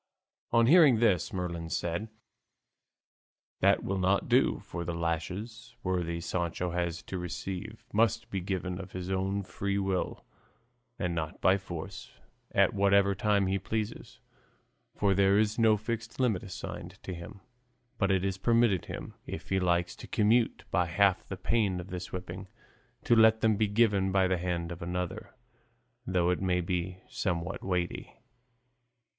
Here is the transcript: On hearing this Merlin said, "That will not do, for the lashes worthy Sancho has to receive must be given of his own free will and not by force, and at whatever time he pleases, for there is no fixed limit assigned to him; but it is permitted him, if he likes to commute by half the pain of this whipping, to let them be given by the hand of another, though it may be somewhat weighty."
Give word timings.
On 0.51 0.65
hearing 0.65 0.97
this 0.97 1.31
Merlin 1.31 1.69
said, 1.69 2.09
"That 3.59 3.83
will 3.83 3.99
not 3.99 4.27
do, 4.27 4.57
for 4.65 4.83
the 4.83 4.95
lashes 4.95 5.75
worthy 5.83 6.19
Sancho 6.19 6.71
has 6.71 7.03
to 7.03 7.19
receive 7.19 7.85
must 7.93 8.31
be 8.31 8.41
given 8.41 8.79
of 8.79 8.93
his 8.93 9.11
own 9.11 9.43
free 9.43 9.77
will 9.77 10.25
and 10.97 11.13
not 11.13 11.39
by 11.39 11.55
force, 11.59 12.11
and 12.49 12.61
at 12.63 12.73
whatever 12.73 13.13
time 13.13 13.45
he 13.45 13.59
pleases, 13.59 14.19
for 14.95 15.13
there 15.13 15.37
is 15.37 15.59
no 15.59 15.77
fixed 15.77 16.19
limit 16.19 16.41
assigned 16.41 16.97
to 17.03 17.13
him; 17.13 17.39
but 17.99 18.09
it 18.09 18.25
is 18.25 18.39
permitted 18.39 18.85
him, 18.85 19.13
if 19.27 19.49
he 19.49 19.59
likes 19.59 19.95
to 19.97 20.07
commute 20.07 20.63
by 20.71 20.87
half 20.87 21.23
the 21.27 21.37
pain 21.37 21.79
of 21.79 21.91
this 21.91 22.11
whipping, 22.11 22.47
to 23.03 23.15
let 23.15 23.41
them 23.41 23.55
be 23.55 23.67
given 23.67 24.11
by 24.11 24.27
the 24.27 24.39
hand 24.39 24.71
of 24.71 24.81
another, 24.81 25.35
though 26.07 26.31
it 26.31 26.41
may 26.41 26.59
be 26.59 27.03
somewhat 27.07 27.63
weighty." 27.63 28.17